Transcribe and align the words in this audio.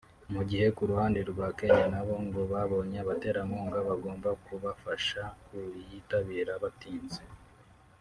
mu 0.33 0.41
gihe 0.49 0.67
ku 0.75 0.83
ruhande 0.89 1.19
rwa 1.31 1.47
Kenya 1.59 1.85
na 1.93 2.01
bo 2.05 2.15
ngo 2.25 2.39
babonye 2.51 2.97
abaterankunga 3.03 3.77
bagomba 3.87 4.29
kubafasha 4.45 5.21
kuyitabira 5.45 6.53
batinze 6.63 7.21